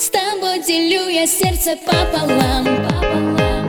[0.00, 3.59] С тобой делю я сердце пополам, пополам.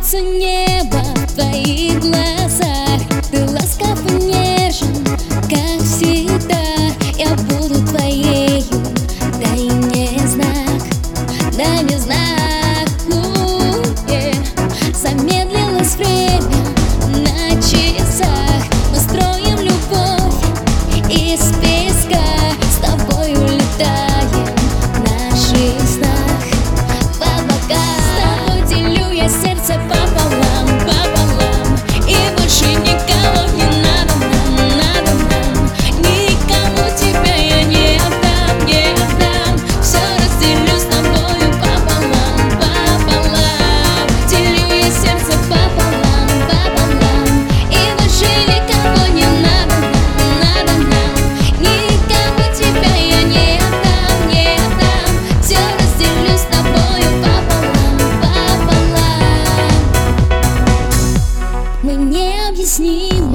[0.00, 1.02] Светится небо
[1.34, 2.37] твоих глаз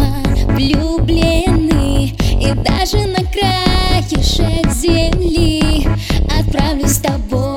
[0.03, 5.87] безумно влюблены И даже на краешек земли
[6.39, 7.52] Отправлюсь с тобой.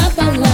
[0.00, 0.49] up, I love